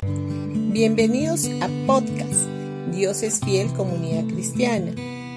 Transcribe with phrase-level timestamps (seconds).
[0.00, 2.46] Bienvenidos a podcast
[2.92, 4.92] Dios es fiel comunidad cristiana.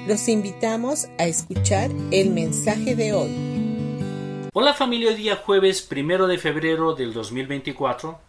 [0.07, 4.49] Los invitamos a escuchar el mensaje de hoy.
[4.53, 8.19] Hola familia, hoy día jueves primero de febrero del 2024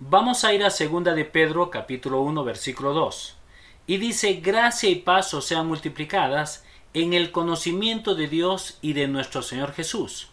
[0.00, 3.38] vamos a ir a segunda de Pedro capítulo 1 versículo 2
[3.86, 6.62] y dice gracia y paz os sean multiplicadas
[6.92, 10.28] en el conocimiento de Dios y de nuestro Señor Jesús.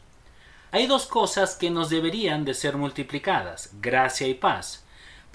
[0.72, 4.84] Hay dos cosas que nos deberían de ser multiplicadas, gracia y paz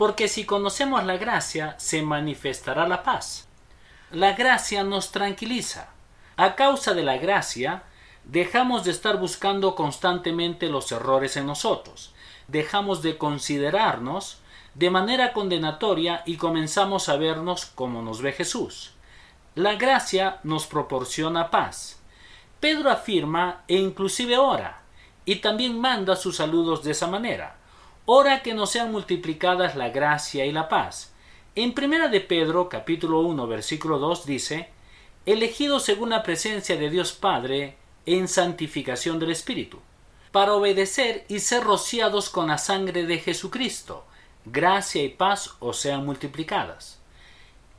[0.02, 3.46] porque si conocemos la gracia, se manifestará la paz.
[4.10, 5.90] La gracia nos tranquiliza.
[6.36, 7.84] A causa de la gracia,
[8.24, 12.12] dejamos de estar buscando constantemente los errores en nosotros,
[12.48, 14.38] dejamos de considerarnos
[14.74, 18.94] de manera condenatoria y comenzamos a vernos como nos ve Jesús.
[19.54, 22.00] La gracia nos proporciona paz.
[22.58, 24.82] Pedro afirma e inclusive ora,
[25.24, 27.61] y también manda sus saludos de esa manera.
[28.04, 31.12] Ora que nos sean multiplicadas la gracia y la paz.
[31.54, 34.70] En primera de Pedro, capítulo 1, versículo 2 dice,
[35.24, 39.78] elegidos según la presencia de Dios Padre en santificación del Espíritu,
[40.32, 44.04] para obedecer y ser rociados con la sangre de Jesucristo,
[44.44, 46.98] gracia y paz os sean multiplicadas.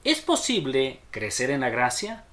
[0.05, 2.23] ¿Es posible crecer en la gracia?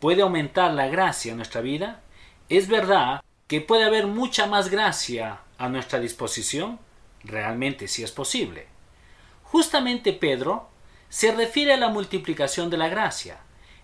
[0.00, 2.02] ¿Puede aumentar la gracia en nuestra vida?
[2.50, 6.78] ¿Es verdad que puede haber mucha más gracia a nuestra disposición?
[7.24, 8.66] Realmente si es posible.
[9.44, 10.68] Justamente Pedro
[11.08, 13.40] se refiere a la multiplicación de la gracia.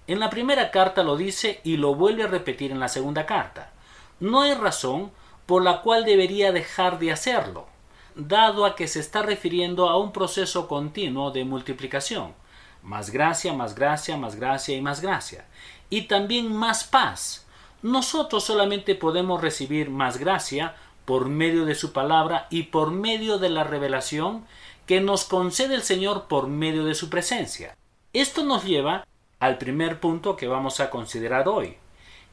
[0.06, 3.72] En la primera carta lo dice y lo vuelve a repetir en la segunda carta.
[4.20, 5.12] No hay razón
[5.44, 7.66] por la cual debería dejar de hacerlo,
[8.14, 12.34] dado a que se está refiriendo a un proceso continuo de multiplicación.
[12.82, 15.46] Más gracia, más gracia, más gracia y más gracia.
[15.90, 17.46] Y también más paz.
[17.82, 20.74] Nosotros solamente podemos recibir más gracia
[21.08, 24.44] por medio de su palabra y por medio de la revelación
[24.84, 27.74] que nos concede el Señor por medio de su presencia.
[28.12, 29.06] Esto nos lleva
[29.40, 31.78] al primer punto que vamos a considerar hoy,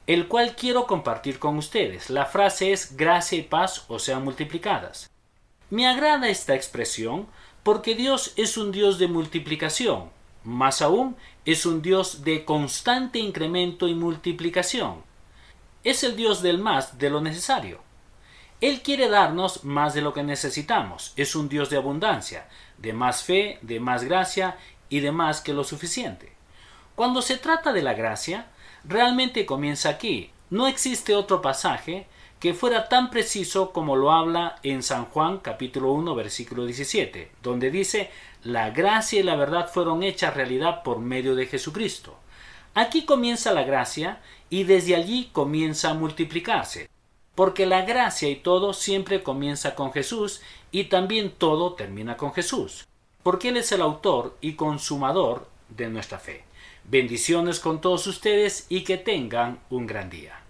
[0.08, 2.10] el cual quiero compartir con ustedes.
[2.10, 5.10] La frase es gracia y paz o sean multiplicadas.
[5.70, 7.28] Me agrada esta expresión
[7.64, 10.10] porque Dios es un Dios de multiplicación,
[10.44, 11.16] más aún
[11.46, 15.02] es un Dios de constante incremento y multiplicación.
[15.86, 17.86] Es el Dios del más de lo necesario.
[18.62, 21.12] Él quiere darnos más de lo que necesitamos.
[21.18, 24.58] Es un Dios de abundancia, de más fe, de más gracia
[24.88, 26.32] y de más que lo suficiente.
[26.96, 28.48] Cuando se trata de la gracia,
[28.86, 30.32] realmente comienza aquí.
[30.50, 32.08] No existe otro pasaje
[32.40, 37.72] que fuera tan preciso como lo habla en San Juan capítulo 1 versículo 17, donde
[37.72, 38.10] dice,
[38.44, 42.18] la gracia y la verdad fueron hechas realidad por medio de Jesucristo.
[42.74, 46.90] Aquí comienza la gracia y desde allí comienza a multiplicarse
[47.36, 50.42] porque la gracia y todo siempre comienza con Jesús
[50.72, 52.88] y también todo termina con Jesús,
[53.24, 56.44] porque Él es el autor y consumador de nuestra fe.
[56.86, 60.45] Bendiciones con todos ustedes y que tengan un gran día.